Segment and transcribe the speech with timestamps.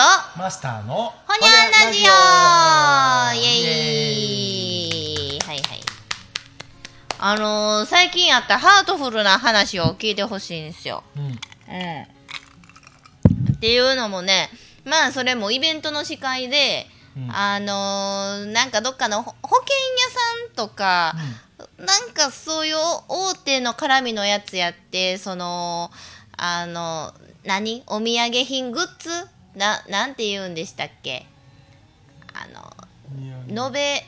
[0.00, 0.06] と
[0.38, 2.04] マスターのほにゃんラジオ。
[3.38, 5.38] イエーイ。
[5.40, 5.80] はいはい。
[7.18, 11.04] あのー、最近あったハートフルな話を聞いてほしいんですよ。
[11.16, 11.22] うん。
[11.24, 11.32] うん。
[13.56, 14.48] っていうのもね、
[14.86, 17.30] まあそれもイベントの司会で、うん。
[17.30, 21.14] あのー、なんかどっかのほ保険屋さんとか、
[21.76, 22.76] なんかそういう
[23.06, 25.90] 大手の絡みのやつやって、その、
[26.38, 27.12] あの、
[27.44, 27.82] 何？
[27.86, 31.26] お土産品グッズな、なんて言うんでしたっけ？
[32.32, 32.72] あの、
[33.48, 34.04] ノベ、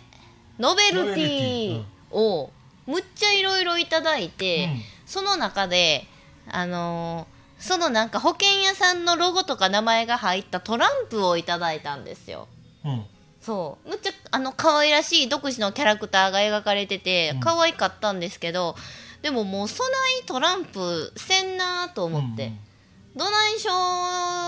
[0.58, 2.50] ノベルティを
[2.86, 4.82] むっちゃいろいろいただいて、うん。
[5.06, 6.06] その中で、
[6.50, 12.48] あのーそのなんか保険屋さんのロゴとか名前が入ったトランプをいただいたんですよ。
[12.84, 13.06] うん。
[13.40, 13.88] そう。
[13.88, 17.40] むっちゃあの可愛らしい独自のキャラクターが描かれててうん。
[17.40, 18.74] 可愛かったんですけど、
[19.22, 19.90] でももうそな
[20.22, 22.50] いトランプせんなと思って、
[23.14, 23.72] どないしょ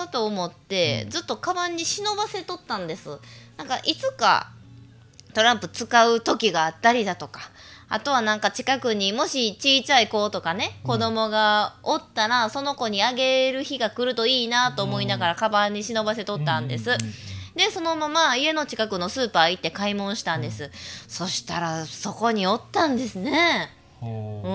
[0.06, 3.08] ーと思って、ずっとカバンに忍ばせとったんです。
[3.56, 4.50] なんかいつか
[5.34, 7.40] トランプ使う時があったりだとか
[7.88, 16.96] あとはなんか近くにもしちいちゃい子とかね子供がおったらその子にあげる日が来るといいなと思いながらカバンに忍ばせとったんです、
[17.54, 20.70] でそのまま家の近くのスーパー行って買い物したんです、
[21.08, 23.70] そしたらそこにおったんですね。
[24.00, 24.48] ほう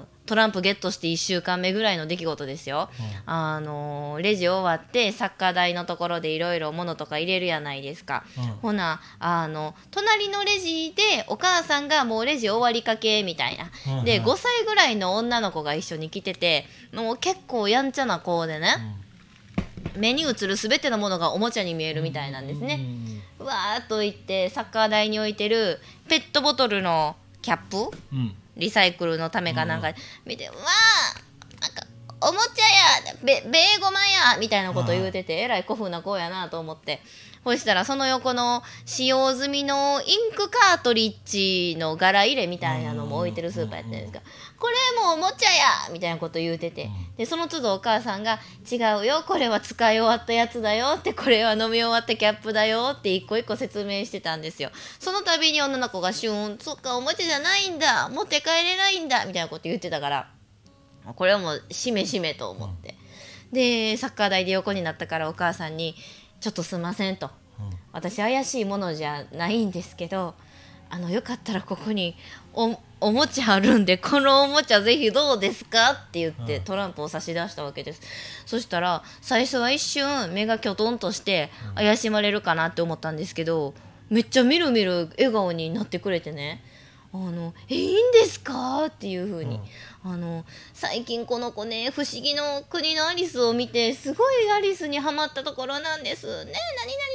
[0.00, 2.88] ん、トランプゲットして1週間目ぐらいの出来事ですよ、
[3.26, 8.44] あのレジ終わってサッカー台のところでいろいろ物とか入れるやないですか、うん。
[8.62, 14.24] ほなあの隣のレジでお母さんがもうレジ終わりかけみたいな、うんでうん。
[14.24, 18.74] 5歳ぐらいの女の子が一緒に来ててもう結構やんちゃな子でね、
[19.98, 22.80] 目に映る全てのものがおもちゃに見えるみたいなんですね、
[23.38, 29.92] うわーっと行ってサッカー台に置いてるペットボトルのキャップうんうんリサイクルのためかなんか
[30.24, 31.86] 見て、うわあなんか
[32.20, 37.00] おもちゃやべベーゴマやみたいなこと言うてて、えらい古風な子やなと思って
[37.44, 44.20] そしたらその横の使用済みのインクカートリッジの柄入れみたいなのも置いてるスーパーやったんですが、
[44.60, 48.38] これもおもちゃやみたいなこと言うてて、でその都度お母さんが
[48.70, 54.70] 「違うよこれは使い終わったやつだよ」ってこれは飲み終わったキャップだよって一個一個説明してたんですよ。
[55.00, 60.28] その度に女の子が「シューンそっかおもちゃじゃないんだ持って帰れないんだ」みたいなこと言ってたから。
[61.16, 62.94] これはもうしめしめと思って、
[63.52, 65.96] でサッカー台で横になったからお母さんに
[66.42, 67.30] 「ちょっとすんません」と
[67.92, 70.34] 「私怪しいものじゃないんですけど
[70.90, 72.16] あのよかったらここに
[72.52, 76.64] おおもちゃあるんでこのおもちゃぜひどうですか?」って言ってうん。
[76.64, 78.00] トランプを差し出したわけです。
[78.44, 83.72] そしたら最初は一瞬目がきょとんとして怪しまれるかなって思ったんですけど
[84.10, 86.62] めっちゃみるみる笑顔になってくれてね
[87.14, 88.86] あのえいいんですか？
[88.86, 89.60] っていう風に、
[90.02, 96.26] あの最近この子ね不思議の国のアリスを見てすごいアリスにはまったところなんです。
[96.26, 96.54] ねえ何々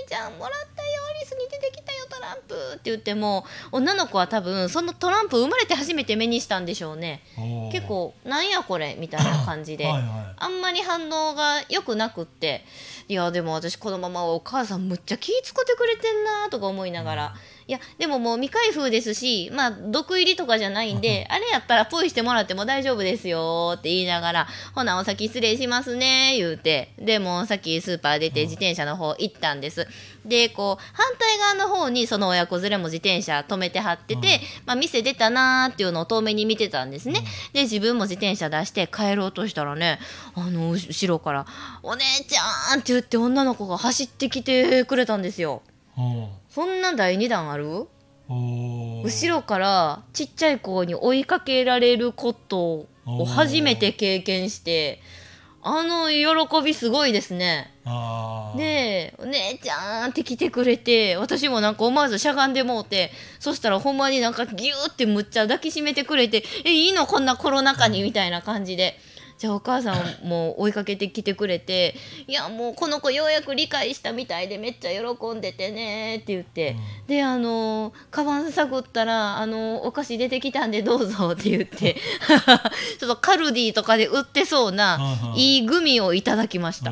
[0.08, 2.56] ちゃんもらったよアリスに出てきたよトランプ。
[2.74, 7.24] って言っても女の子は多分そのトランプ生まれて初めて目にしたんでしょうね。
[7.72, 9.85] 結構なんやこれみたいな感じで。
[9.85, 10.35] はいはい。
[10.38, 12.64] あんまり反応が良くなくって
[13.09, 17.35] いやでも私このままお母さんむっちゃ気使ってくれてんなとか思いながら、
[17.68, 26.94] いやでももう未開封ですしまあ毒入りとかじゃないんであれやったらポイしてもらっても大丈夫ですよって言いながらほなお先失礼しますね言うて。
[26.97, 29.88] でもうさっきスーパー出て自転車の方行ったんです。
[30.25, 37.22] でこう反対側の方にその親子連れも自転車止めてはってて、まあ、店出たなーっていうのを遠目に見てたんですね、
[37.53, 40.00] で自分も自転車出して帰ろうとしたらね
[40.35, 41.46] あのう後ろから
[41.81, 45.62] 「お姉ちゃん!」って言って女の子が走ってきてくれたんですよ。
[45.96, 47.88] ほそんな第2弾ある？
[48.30, 55.02] 後ろからちっちゃい子に追いかけられることを初めて経験して
[55.62, 57.74] あの喜びすごいですね。
[58.58, 69.00] で「お姉ちゃん」って来てくれて私もなんか思わずしゃがんでもうてそしたらほんまになんかギューってむっちゃ抱きしめてくれて「えいいのこんなコロナ禍に」みたいな感じで。
[69.37, 71.95] じゃあお母さんも追いかけてきてくれて
[72.28, 76.75] 「いやもうこの子ようやく理解したみたいでめっちゃ喜んでてね」って言って、
[77.07, 81.95] であのカバン探ったらあのお菓子出てきたんでどうぞって言って。
[82.99, 86.91] ちょっとカルディとかで売ってそうなうんうんいいグミをいただきました。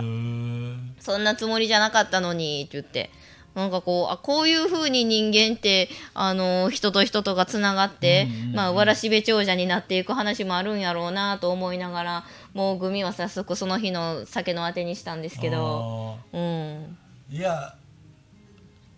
[1.00, 3.12] そんなつもりじゃなかったのにって言って
[3.56, 16.18] なんかこうあこういう風に人間ってあの人と人とがつながって、うんうんうんまあ、わらしべ長者になっていく話もあるんやろうなと思いながらもうグミは早速その日の酒のあてにしたんですけど。
[16.34, 16.98] うん。
[17.32, 17.76] いや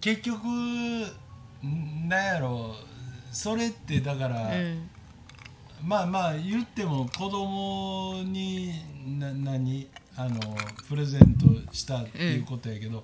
[0.01, 1.01] 結局ん
[2.09, 2.75] なんやろ
[3.31, 4.89] それってだから、うん。
[5.83, 8.73] まあまあ言っても子供に
[9.19, 10.39] な何あの
[10.89, 13.03] プレゼントしたっていうことやけど、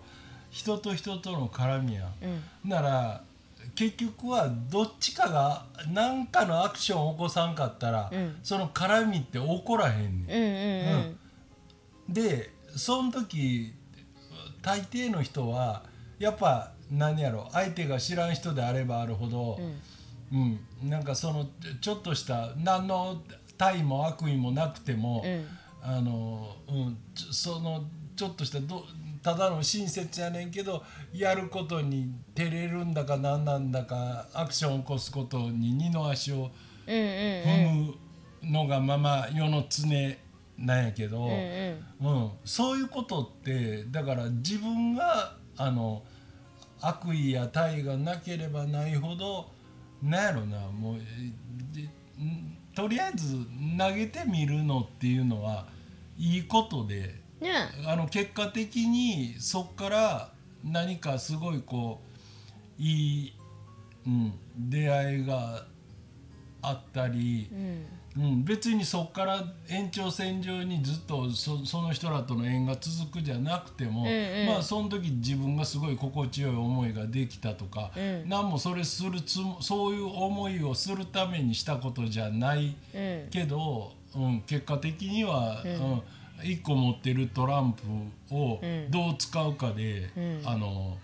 [0.54, 2.06] 人と人との絡みやん、
[2.64, 2.70] うん。
[2.70, 3.24] なら
[3.74, 8.36] 結局はどっちかが何かのアクションを起こさんかったら、うん。
[8.44, 10.94] その絡みって起こらへんねん。
[10.94, 11.20] うんうん
[12.08, 13.74] でその時
[14.62, 15.84] 大抵の人は
[16.20, 19.58] やっぱ何やろ相手が知らん人であればあるほど
[20.32, 20.60] う、ん。
[20.84, 20.90] うん。
[20.90, 21.48] なんかその
[21.82, 23.24] ちょっとした何の
[23.58, 25.48] 対も悪意もなくても、うん。
[25.82, 26.98] あの、うん、
[27.32, 27.86] その
[28.16, 28.86] ちょっとしたど
[29.24, 30.84] ただの親切やねんけど
[31.14, 36.52] やることに照れるんだか何なんだかアクションを起こすことに二の足を
[36.86, 37.96] 踏む
[38.44, 39.88] のがまま世の常
[40.58, 42.24] なんやけど、うんうん。
[42.24, 46.04] うん、そういうことってだから自分があの
[46.82, 49.50] 悪意や対がなければないほど
[50.02, 50.98] なんやろなもう
[52.76, 53.38] とりあえず
[53.78, 55.66] 投げてみるのっていうのは
[56.18, 57.52] いいことでね。
[57.86, 60.32] あの結果的にそっから
[60.64, 62.02] 何かすごいこ
[62.80, 63.34] ういい、
[64.08, 65.66] うん、出会いが
[66.62, 67.50] あったり。
[67.52, 67.86] うん。
[68.16, 74.48] うん、別にそこから延長線上にずっとそその人らとの縁が続くじゃなくても、うんうん。
[74.48, 78.30] まあその時自分がすごい心地よい思いができたとか、うん。
[78.30, 83.28] 何もそれするつもそういう思いをするためにしたことじゃないうん。
[83.32, 86.04] けど、うん、結果的には、ううんん
[86.44, 88.92] 1個持ってるトランプをうん。
[88.92, 90.42] どう使うかで、うん。
[90.46, 90.98] あの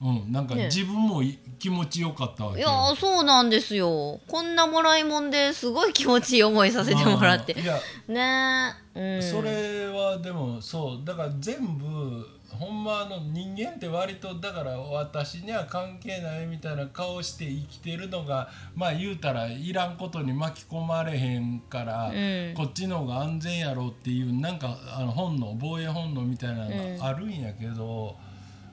[0.00, 0.66] うん、なんかね。
[0.66, 2.68] 自分もい気持ちよかったわけいよ。
[2.68, 4.20] やそうなんですよ。
[4.28, 7.54] こんなもらいもんですごい気持ちいい思いさせてもらって。
[7.54, 7.62] うん。
[7.62, 8.74] いやね。
[8.94, 22.54] え、うん、それはでもそうだから全部ほんまあの人間って割とだから私には関係ないみたいな顔して生きてるのがまあ言うたらいらんことに巻き込まれへんから、うん。
[22.54, 28.14] こっちの方が安全やろっていうなんかあの本能防衛本能みたいなのがあるんやけど、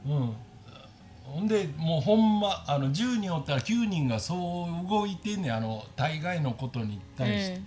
[0.06, 0.36] うん
[1.24, 4.36] ほんでもうほんまあの10人おったら9人がそ
[4.86, 5.56] う動いてんねん。
[5.56, 7.62] あの大概のことに対して。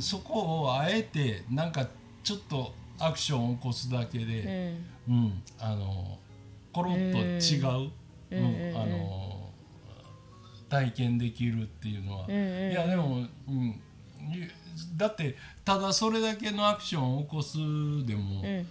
[0.00, 1.86] そこをあえてなんか
[2.22, 4.26] ちょっとアクションを起こすだけうん。
[4.26, 4.74] で、
[5.08, 6.18] うんあの
[6.72, 7.90] コロッと違う、
[8.30, 8.38] うん。
[8.38, 9.32] うんうんあの
[10.68, 12.72] 体験できるっていうのは、うんうん。
[12.72, 13.18] いやでも、
[13.48, 13.66] うん、
[14.32, 14.50] い
[14.96, 17.56] だってただそれだけのアクションを起こす
[18.04, 18.66] でも、うん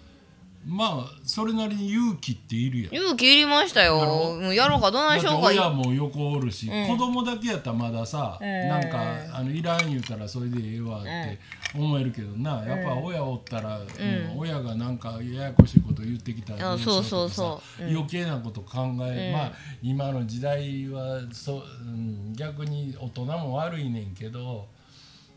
[0.67, 2.95] まあそれなりに勇気っているやん。
[2.95, 3.97] 勇気いりましたよ。
[3.99, 4.35] やろ？
[4.35, 5.47] もうやろうかどないだってしようか。
[5.49, 6.87] 親も横おるし、うん。
[6.87, 8.67] 子供だけやったらまださ、うん。
[8.67, 8.97] なんか
[9.31, 11.39] あのいらん言うたらそれでええわって
[11.75, 14.39] 思えるけどな、やっぱ親おったら、うん。
[14.39, 17.91] 親がなんかややこしいこと言ってきたらあどうしようとかさそうそうそうう。
[17.91, 17.95] ん。
[17.95, 19.33] 余計なこと考え、うん。
[19.33, 19.51] まあ
[19.83, 24.67] 今の時代はそう、うん、逆に大人も悪いねんけど、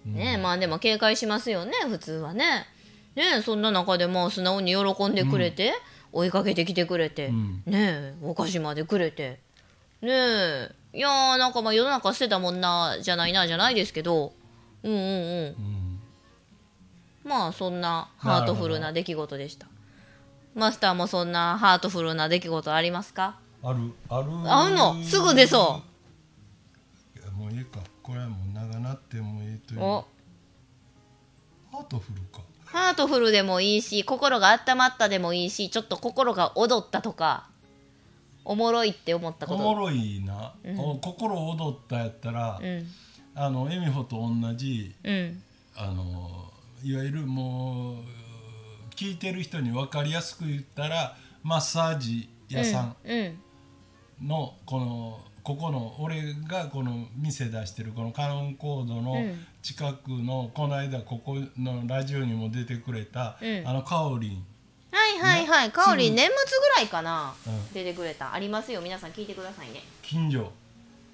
[0.07, 0.15] うん。
[0.15, 2.65] ねえまあでも警戒しますよね普通はね
[3.19, 5.73] ねえそんな中でまあ素直に喜んでくれて、
[6.13, 7.63] 追いかけてきてくれて、うん。
[7.67, 9.41] ねえお菓子までくれて
[10.01, 14.33] ねえいやーなんかまあ世の中捨てたもんなじゃないなじゃないですけど
[14.85, 15.05] うんうんうん。
[15.05, 16.01] うん。
[17.25, 19.67] まあそんなハートフルな出来事でした。
[20.55, 23.41] マスターもそんなハートフルな出来事ありますか？
[23.65, 24.31] あるある。
[24.31, 25.03] の？
[25.03, 25.83] すぐ出そ
[27.17, 27.81] いやもうええか。
[28.01, 29.83] これはもう長なってもええという。
[29.83, 30.07] お。
[31.73, 37.49] ハートフルかハートフルでもいいし心が温まったでもいいしちょっと心が踊ったとか
[38.49, 39.63] おもろいって思ったこと。
[39.63, 42.87] おもろいな、お心躍ったやったら、うん。
[43.35, 45.43] あのエミホと同じうん。
[45.77, 46.51] あの
[46.83, 47.97] いわゆるもう
[48.97, 52.97] 聞いてる人に分かりやすく言ったらマッサージ屋さん。
[53.05, 53.39] うん。
[54.27, 59.47] のこのここの俺がこの店出してるこのカノンコードのうん。
[59.63, 63.67] 近くのこの間ここのラジオにも出てくれた、うん。
[63.67, 64.45] あのカオリン。
[64.93, 65.73] はいはいはい。
[65.73, 66.15] かおりん。
[66.15, 67.73] 年末ぐらいかな、うん。
[67.73, 68.35] 出てくれた。
[68.35, 68.83] ありますよ。
[68.83, 69.83] 皆さん聞いてくださいね。
[70.03, 70.53] 近所、うんうん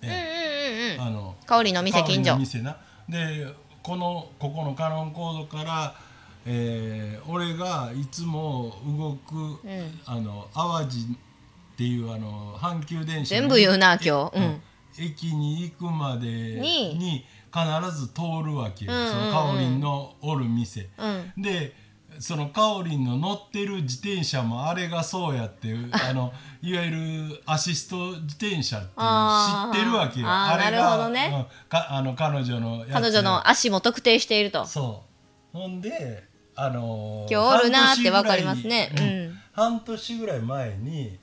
[0.02, 1.06] えうんうん。
[1.08, 2.36] あのかおりんの店近所。
[2.36, 2.76] 店な。
[3.08, 3.46] で
[3.84, 5.94] このここのカノンコードから、
[6.44, 10.00] えー俺がいつも動く、うん。
[10.04, 11.16] あの淡路
[11.74, 14.38] っていうあの阪急電車の全部言うな今日。
[14.38, 14.62] うん。
[14.96, 17.24] 駅に行くまでにに。
[17.54, 19.10] 必ず通るわけよ、うんうんうん。
[19.12, 20.88] そのカオリンのおる店。
[20.98, 21.06] う
[21.38, 21.42] ん。
[21.42, 21.72] で
[22.18, 30.26] そのカオリンの乗ってる自転車もあれがそうやって あのいわゆるアシスト自転車って知ってるわけよ。
[30.28, 31.30] あーれがなるほどね。
[31.32, 34.64] うんかあの彼女の彼女の足も特定していると。
[34.66, 35.04] そ
[35.54, 35.58] う。
[35.58, 36.24] ほんで
[36.56, 39.38] あのー今日おるなーって半年ぐらいわかりますねうん。
[39.52, 41.18] 半年ぐらい前に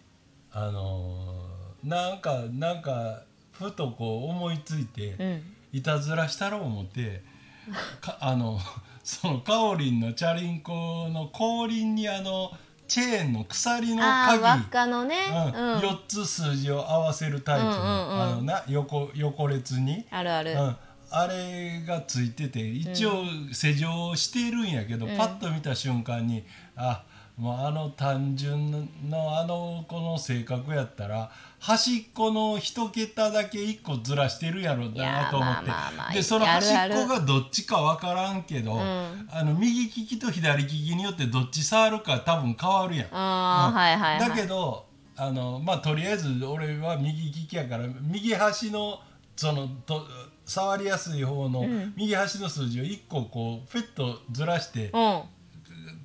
[0.53, 1.51] あのー
[1.83, 5.43] なんかなんかふとこう思いついて、うん。
[5.73, 7.23] いたずらしたろう思って
[8.01, 8.59] かあの
[9.03, 12.51] そのカオリンのチャリンコの後輪にあの
[12.89, 15.15] チェーンの鎖のああ輪っ鍵かのね。
[15.29, 15.35] うん。
[15.35, 15.79] うん。
[15.79, 18.21] 4つ数字を合わせるタイプの,、うんうんうん。
[18.21, 20.51] あのな横横列に、あるある。
[20.51, 20.77] うん、
[21.09, 25.17] あれがついてて一応施錠しているんやけど、うん。
[25.17, 26.43] パッと見た瞬間に
[26.75, 27.03] あ
[27.37, 28.71] もうあの単純
[29.09, 35.67] のあの子の性格やったら端っこの一桁だけ1個ずらしてるやろいやなと思って。
[35.69, 39.27] まあまあまあでその端っこがどっちか分からんけど、ん。
[39.31, 43.07] あの右利きと左利きによってどっち触るか多分変わるやん。
[43.11, 44.29] ああ、うんはいはいはい。
[44.29, 44.85] だけど
[45.15, 48.99] あのまあとりあえず俺は右利きやから右端の
[49.35, 50.05] そのと
[50.45, 51.93] 触りやすい方のん。
[51.95, 55.21] 右端の数字を1個こうフェッとずらしてうん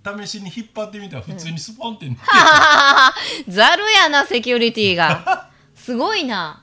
[0.04, 5.48] 試しに引っ張ってみたら普通にスポンって抜けて、 ざるやなセキュリティが。
[5.74, 6.62] すごいな。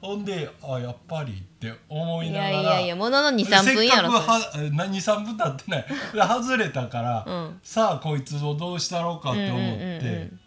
[0.00, 2.50] ほんであやっぱりって思いいながら。
[2.52, 7.60] やいやいやものの23分やろせっかくは23分経ってないで外れたから、うん。
[7.62, 10.40] さあこいつをどうしたろうかって思って、うんうんうんうん。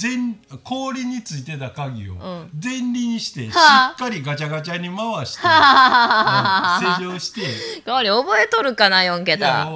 [0.00, 2.50] 前氷についてた鍵をん。
[2.62, 3.92] 前輪にしてしはあ。
[3.94, 7.42] っかりガチャガチャに回して、うん施錠して。
[7.84, 9.70] 代わり覚えとるかな4いや桁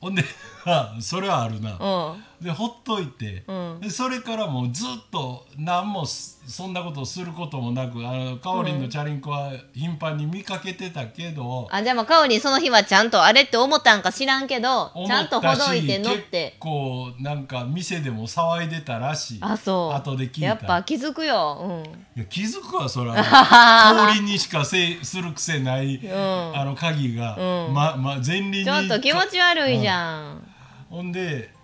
[0.00, 0.24] ほんで
[0.64, 2.24] あそれはあるな、うん。
[2.40, 3.80] でほっといて、うん。
[3.80, 19.38] でそれからもうずっと何もすそんなことをすることもなくあのかおりんのチャリンコは頻繁に見かけてたけど、あじゃあまあかおりんその日はちゃんとあれって思ったんか知らんけど思ちゃんとほどいて乗っ結て構なんか店でも騒いでたらしい。
[19.42, 19.96] あそう。
[19.96, 20.46] 後で聞いた。
[20.46, 21.84] やっぱ気づくよ。
[21.86, 22.20] うん。
[22.20, 23.96] いや気づくわそれは。
[24.08, 26.10] 氷にしかせする癖ない、ん。
[26.10, 27.74] あの鍵が、うん。
[27.74, 30.42] まま前輪にちょっと気持ち悪いじゃん。
[30.88, 31.59] ほんで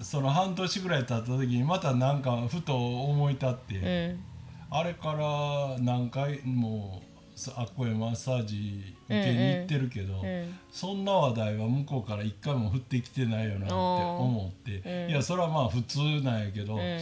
[0.00, 4.24] その半年ぐらい経った時にまたなんかふと思い立って、うん。
[4.70, 7.02] あれから何回も
[7.34, 15.10] さあっこへマッサージ受けに行ってるけど、うんそんな話題は向こうから一回も降ってきてないよなって思って、うん。
[15.10, 17.00] いやそれはまあ普通なんやけど、うん。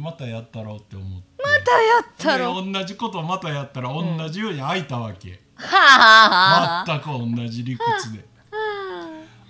[0.00, 1.24] またやったろうって思って。
[1.42, 2.64] またやったろ？
[2.64, 5.40] で同じことまたやったら同じように開いたわけ、
[6.86, 8.24] 全く同じ理屈で。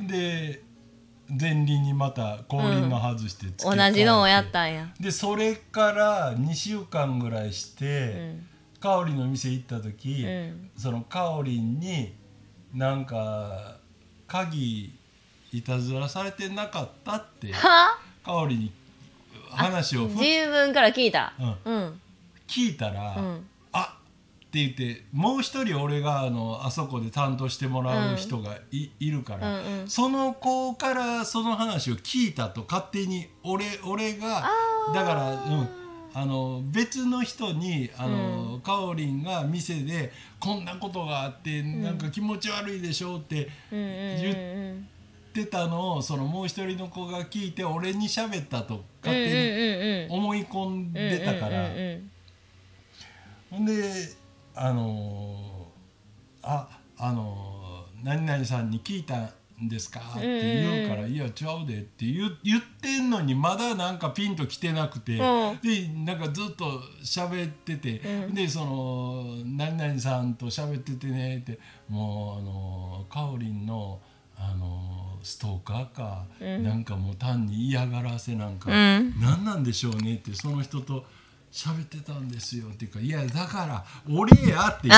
[0.00, 0.62] で
[1.38, 3.90] 前輪にまた後輪の外して付け替えて。
[3.92, 4.88] 同じのをやったんや。
[4.98, 8.46] でそれから2週間ぐらいしうて、ん。
[8.80, 10.70] かおりんの店行った時、うん。
[10.76, 12.14] そのかおりんに
[12.74, 13.76] なんか
[14.26, 14.94] 鍵
[15.52, 17.98] いたずらされてなかったっては？
[18.24, 18.72] かおりに
[19.50, 21.32] 話をふ自分から聞いた。
[21.38, 21.72] うん。
[21.72, 22.00] うん。
[22.46, 23.34] 聞いたら、うん。
[23.36, 23.38] あ
[24.50, 29.88] って言ってもう一人俺があのあそこで担当してもらう人がい,、いるから、うんうん。
[29.88, 34.50] その子からその話を聞いたと勝手に俺俺が
[34.92, 35.68] だから、うん、
[36.12, 44.20] あの別の人にあの、かおりんが店でこんなことがあって、なんか気持ち悪いでしょってうんうん
[45.32, 51.68] 言ってたのをそのもう一人の子が聞いて俺に喋ったと勝手に手思い込んでたから。
[51.68, 52.10] うんうんうん。
[53.52, 54.20] ほんで
[54.54, 59.18] あのーああのー何々さんに聞いた
[59.62, 74.00] んですか?」って言うから「いやちゃうで」って言言ってんのにまだなんかピンときてなくて、うんでなんかずっと喋ってて、うんでその「何々さんと喋っててね」ってもうあのーかおりんの。
[74.42, 81.04] あのーストーカーか、うんなんかもう単に嫌がらせなんか、うん何なんでしょうねってその人と
[81.52, 84.96] 喋ってたんですよっていうかいやだから俺やって 言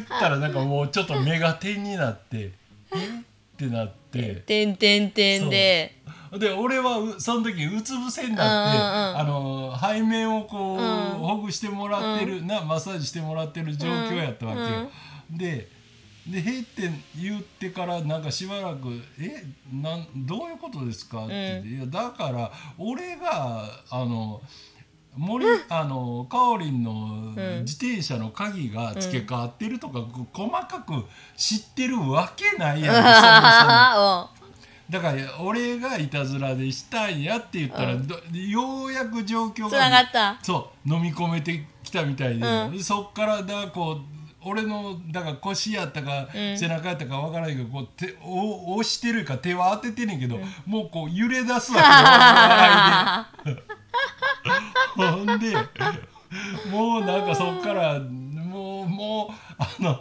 [0.00, 2.52] ったらなんかもうちょっと目が点になって
[2.94, 3.24] え？
[3.54, 4.42] ってなって。
[4.46, 5.96] てんてんてんで
[6.38, 9.18] で俺はうその時うつ伏せになって、うんうんうん。
[9.18, 10.88] あの背面をこう、うん。
[11.18, 14.90] ほぐしてもらってる、なマッサージしてもらってる状況やったわけよ。
[15.30, 15.68] で
[16.26, 24.40] で「へい」って言ってからなんかしばらく「えなんどういうことですか?」って言って、いやだから俺があの
[25.16, 31.04] 森、あのかおりんの自転車の鍵が付け替わってるとか、こ細かく
[31.36, 33.12] 知ってるわけないやん、 そもそも。
[33.20, 34.30] あ
[34.90, 40.38] だから俺がいたずらでしたんやって言ったら、どようやく状況がつながった。
[40.42, 42.72] そう飲み込めてきたみたいで、うん。
[42.76, 44.13] でそっからだこう
[44.44, 53.26] 俺のだから腰やったか、うん背中やったかわからないけどこう手を押してるか手は当ててんねんけど、もうこう揺れ出すわ
[54.96, 55.02] け。
[55.02, 55.56] ほんで
[56.70, 59.98] もうなんかそっからもうもうあの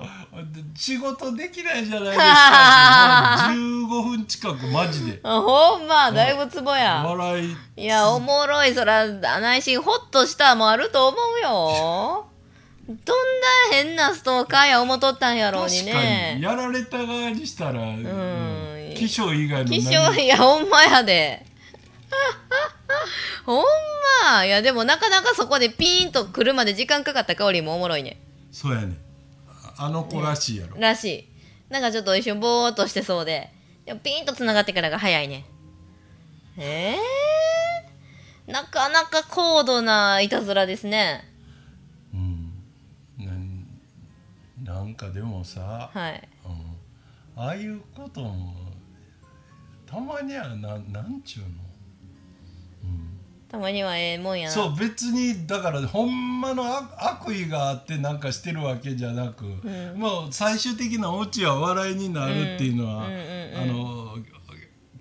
[0.76, 3.46] 仕事できないじゃないですか。
[3.50, 5.20] ってもう15分近くマジで。
[5.24, 7.04] あ ほんまだいぶツボや。
[7.06, 7.58] 笑い。
[7.78, 8.74] いやおもろい。
[8.74, 12.33] そら内心ホッとしたもあると思うよ
[12.88, 13.04] どんな
[13.72, 16.04] 変なストーカーや思っとったんやろうに確かに。
[16.04, 18.94] ねやられた側にしたら、うん。
[18.96, 21.46] 気象以外の気何象いやほんまやで。
[23.46, 23.64] ほん
[24.24, 24.46] ま。
[24.46, 28.20] いやでもなかなかそこでピーンと来るまで時間かかった香りもおもろいね。
[28.52, 28.98] そうやね。
[29.78, 31.28] あの子らしいやろ、らしい。
[31.70, 33.50] なんかちょっと一瞬ぼーっとしてそうで。
[33.86, 35.46] でもピーンとつながってからが早いね。
[36.58, 41.33] えー、なかなか高度ないたずらですね
[44.94, 46.30] なんかでもさ、はい。
[46.46, 48.54] うん、ああいうことも
[49.88, 51.50] たまにはななんちゅうの？
[53.50, 54.54] たまにはええもんやな。
[54.54, 59.46] そう別にだからほんまの悪悪意があってなんかしてるわけじゃなく、
[59.96, 63.14] もう最終的なオチは笑いになるっていうのは、うん。
[63.14, 63.20] うん。
[63.20, 63.62] うん。
[63.62, 64.18] あの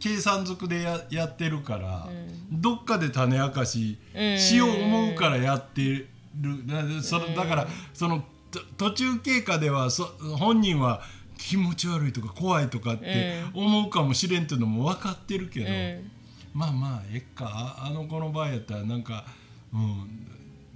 [0.00, 2.08] 計算づくでややってるから、
[2.50, 3.98] どっかで種明かし
[4.38, 6.08] しよう思うからやってる。
[6.66, 8.24] だそれだからそのと
[8.76, 10.04] 途中経過ではそ
[10.38, 11.02] 本人は
[11.38, 15.66] 気持ち悪いとか怖いとかって思うかもしれんっていうのも分かってるけど。
[15.66, 16.10] うん
[16.54, 19.24] まあまあえっかああの子の場合やったらなんか、
[19.72, 20.26] うん、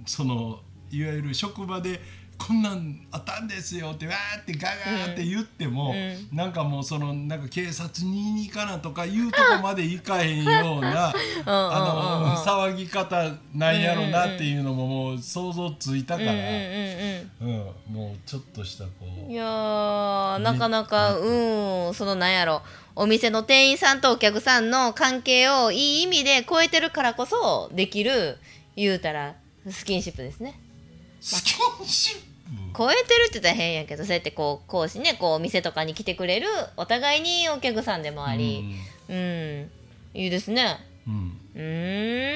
[0.05, 2.01] そのいわゆる職場で
[2.37, 5.93] 「こんなんあったんですよ」ってわーってガガーって言っても、
[6.31, 11.07] うなんかもうそのなんか警察に行かなとかいうとこまでいかへんような
[11.45, 17.27] あの騒ぎ方なんやろなっていうのももう想像ついたから、うん
[17.91, 18.91] もうちょっとしたこ
[19.27, 22.61] ういやーなかなかうんそのなんやろ。
[22.99, 28.39] お店の店員さんとお客さんの関係をいい意味で超えてるからこそできる
[28.75, 29.35] 言うたら
[29.69, 30.59] スキンシップですね。
[31.21, 31.53] スキ
[31.83, 32.26] ンシップ？
[32.77, 38.75] 超えてるって言ったら変やけどそうやってこう講師ねこうお店とかに来てくれるお互いにお客さんでもあり。
[39.09, 39.69] うん、
[40.13, 40.77] いいですね。
[41.07, 41.39] うん。
[41.55, 42.33] うん。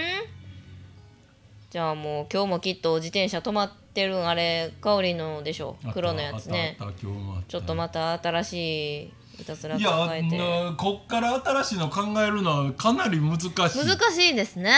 [1.69, 6.77] じゃあもう今日もきっと自転車止まってるんあれ香りのでしょあった黒のやつね。
[6.79, 7.47] あったあった今日もあった。
[7.47, 13.51] ちょっとまた新しいいたずらいや考えてなこっから新しいの考えるのはかなり難しい。
[13.51, 13.69] 難
[14.11, 14.71] しいですね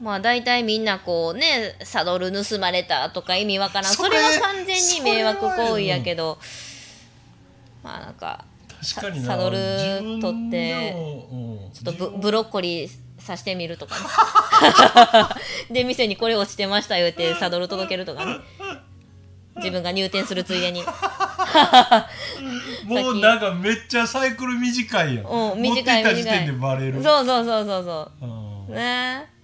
[0.00, 3.92] まあ大体みんなこうねサドル盗まれたとか意味わからん。
[3.92, 6.38] そそれれは完全に迷惑行為やけど。
[7.82, 8.44] まあなんか
[8.94, 9.26] 確かにな。
[9.26, 9.56] サドル
[10.20, 10.94] 取って
[11.32, 11.34] う
[11.68, 11.72] ん。
[11.72, 12.90] ちょっとブブロッコリー
[13.24, 14.04] 刺してみるとかね。
[15.74, 18.36] で店にこれ落ちてました言うてサドル届けるとかね。
[19.56, 20.82] 自分が入店するついでに。
[22.84, 25.24] もうなんかめっちゃサイクル短いやん。
[25.24, 27.02] うん持って短いた時点でバレる。
[27.02, 28.26] そうそうそうそうそう。
[28.68, 28.74] うん。
[28.74, 29.35] ね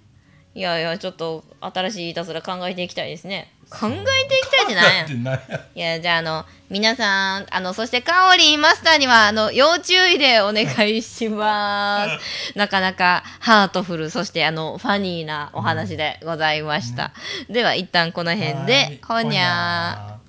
[0.54, 3.52] いやいやちょっと新しいいたずら考えていきたいですね。
[3.70, 5.60] 考えていきたいってなんや。
[5.74, 5.80] い。
[5.80, 12.52] やじゃああの皆さんあのそしてかおりんマスターにはあの要注意でお願いします。
[12.54, 17.12] なかなかハートフルそしてあのファニーなお話でございました、
[17.48, 19.00] では一旦この辺で、はい。
[19.02, 20.21] ほにゃー